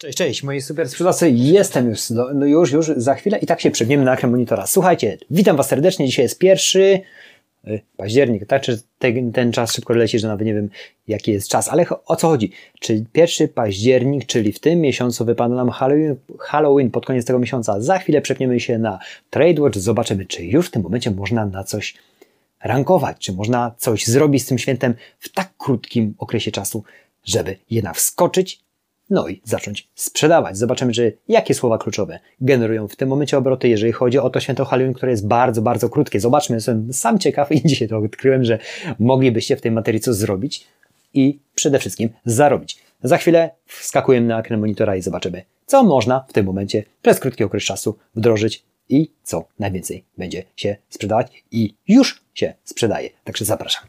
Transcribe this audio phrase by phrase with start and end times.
[0.00, 3.60] Cześć, cześć, moi super sprzedawcy, jestem już, no, no już, już za chwilę i tak
[3.60, 4.66] się przegniemy na ekran monitora.
[4.66, 7.00] Słuchajcie, witam Was serdecznie, dzisiaj jest pierwszy
[7.68, 10.68] y, październik, tak, czy ten, ten czas szybko leci, że nawet nie wiem
[11.08, 12.52] jaki jest czas, ale o co chodzi?
[12.80, 17.80] Czy pierwszy październik, czyli w tym miesiącu wypada nam Halloween, Halloween pod koniec tego miesiąca,
[17.80, 18.98] za chwilę przepniemy się na
[19.30, 21.94] TradeWatch, zobaczymy czy już w tym momencie można na coś
[22.64, 26.84] rankować, czy można coś zrobić z tym świętem w tak krótkim okresie czasu,
[27.24, 28.69] żeby jednak wskoczyć
[29.10, 30.58] no i zacząć sprzedawać.
[30.58, 34.64] Zobaczymy, że jakie słowa kluczowe generują w tym momencie obroty, jeżeli chodzi o to święto
[34.64, 36.20] Halloween, które jest bardzo, bardzo krótkie.
[36.20, 38.58] Zobaczmy, jestem sam ciekaw i dzisiaj to odkryłem, że
[38.98, 40.66] moglibyście w tej materii coś zrobić
[41.14, 42.78] i przede wszystkim zarobić.
[43.02, 47.44] Za chwilę wskakujemy na ekran monitora i zobaczymy, co można w tym momencie przez krótki
[47.44, 53.10] okres czasu wdrożyć i co najwięcej będzie się sprzedawać i już się sprzedaje.
[53.24, 53.84] Także zapraszam.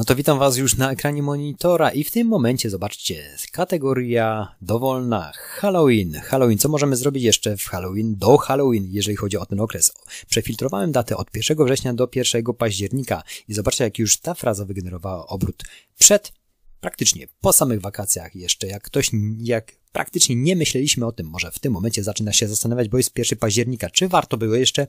[0.00, 5.32] No to witam Was już na ekranie monitora i w tym momencie zobaczcie, kategoria dowolna
[5.34, 6.12] Halloween.
[6.12, 9.92] Halloween, co możemy zrobić jeszcze w Halloween, do Halloween, jeżeli chodzi o ten okres.
[10.28, 15.26] Przefiltrowałem datę od 1 września do 1 października i zobaczcie, jak już ta fraza wygenerowała
[15.26, 15.62] obrót
[15.98, 16.32] przed
[16.80, 21.58] praktycznie po samych wakacjach jeszcze, jak ktoś, jak praktycznie nie myśleliśmy o tym, może w
[21.58, 24.86] tym momencie zaczyna się zastanawiać, bo jest 1 października, czy warto było jeszcze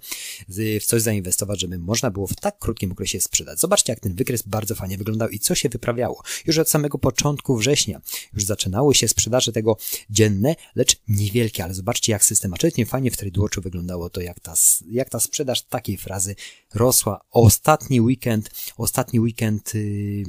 [0.50, 3.60] w coś zainwestować, żeby można było w tak krótkim okresie sprzedać.
[3.60, 6.24] Zobaczcie, jak ten wykres bardzo fajnie wyglądał i co się wyprawiało.
[6.46, 8.02] Już od samego początku września
[8.34, 9.78] już zaczynały się sprzedaże tego
[10.10, 14.54] dzienne, lecz niewielkie, ale zobaczcie, jak systematycznie fajnie w TradeWatchu wyglądało to, jak ta,
[14.90, 16.36] jak ta sprzedaż takiej frazy
[16.74, 17.22] rosła.
[17.32, 20.24] Ostatni weekend, ostatni weekend yy,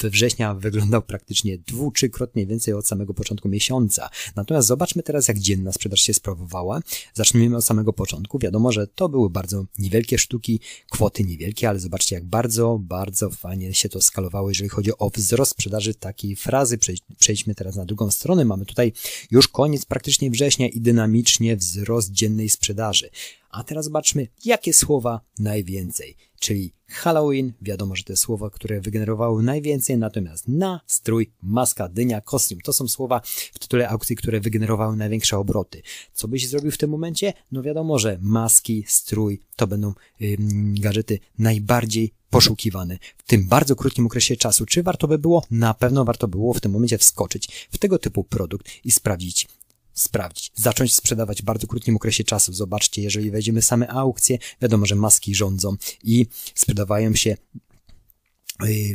[0.00, 4.08] we września wyglądał praktycznie dwu, trzykrotnie więcej od samego początku miesiąca.
[4.36, 6.80] Natomiast zobaczmy teraz, jak dzienna sprzedaż się sprawowała.
[7.14, 8.38] Zacznijmy od samego początku.
[8.38, 13.74] Wiadomo, że to były bardzo niewielkie sztuki, kwoty niewielkie, ale zobaczcie, jak bardzo, bardzo fajnie
[13.74, 16.78] się to skalowało, jeżeli chodzi o wzrost sprzedaży takiej frazy.
[17.18, 18.44] Przejdźmy teraz na drugą stronę.
[18.44, 18.92] Mamy tutaj
[19.30, 23.10] już koniec praktycznie września i dynamicznie wzrost dziennej sprzedaży.
[23.52, 29.98] A teraz zobaczmy, jakie słowa najwięcej, czyli Halloween, wiadomo, że te słowa, które wygenerowały najwięcej,
[29.98, 33.20] natomiast na, strój, maska, dynia, kostium, to są słowa
[33.54, 35.82] w tytule aukcji, które wygenerowały największe obroty.
[36.12, 37.32] Co byś zrobił w tym momencie?
[37.52, 40.36] No wiadomo, że maski, strój to będą yy,
[40.74, 44.66] gadżety najbardziej poszukiwane w tym bardzo krótkim okresie czasu.
[44.66, 45.42] Czy warto by było?
[45.50, 49.48] Na pewno warto było w tym momencie wskoczyć w tego typu produkt i sprawdzić,
[49.94, 52.52] sprawdzić, zacząć sprzedawać w bardzo krótkim okresie czasu.
[52.52, 57.36] Zobaczcie, jeżeli wejdziemy same aukcje, wiadomo, że maski rządzą i sprzedawają się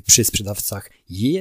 [0.06, 0.90] przy sprzedawcach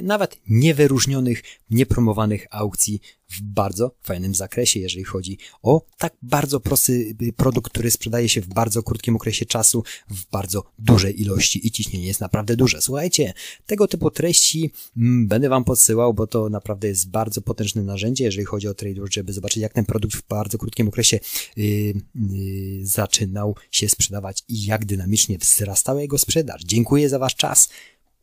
[0.03, 7.71] nawet niewyróżnionych, niepromowanych aukcji w bardzo fajnym zakresie, jeżeli chodzi o tak bardzo prosty produkt,
[7.71, 12.21] który sprzedaje się w bardzo krótkim okresie czasu, w bardzo dużej ilości i ciśnienie jest
[12.21, 12.81] naprawdę duże.
[12.81, 13.33] Słuchajcie,
[13.65, 18.45] tego typu treści mm, będę Wam podsyłał, bo to naprawdę jest bardzo potężne narzędzie, jeżeli
[18.45, 21.19] chodzi o TradeWatch, żeby zobaczyć, jak ten produkt w bardzo krótkim okresie
[21.55, 26.63] yy, yy, zaczynał się sprzedawać i jak dynamicznie wzrastała jego sprzedaż.
[26.63, 27.69] Dziękuję za Wasz czas.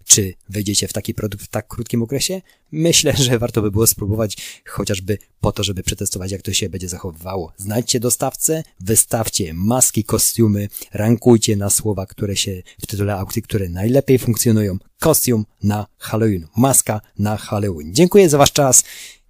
[0.05, 2.43] Czy wejdziecie w taki produkt w tak krótkim okresie?
[2.73, 6.89] Myślę, że warto by było spróbować chociażby po to, żeby przetestować, jak to się będzie
[6.89, 7.53] zachowywało.
[7.57, 14.19] Znajdźcie dostawcę, wystawcie maski, kostiumy, rankujcie na słowa, które się w tytule aukcji, które najlepiej
[14.19, 14.79] funkcjonują.
[15.01, 17.95] Kostium na Halloween, maska na Halloween.
[17.95, 18.85] Dziękuję za Wasz czas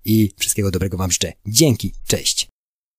[0.04, 1.32] i wszystkiego dobrego Wam życzę.
[1.46, 2.43] Dzięki, cześć!